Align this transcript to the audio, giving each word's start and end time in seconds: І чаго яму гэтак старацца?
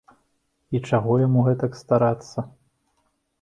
І 0.75 0.79
чаго 0.87 1.17
яму 1.25 1.43
гэтак 1.49 1.77
старацца? 1.83 2.39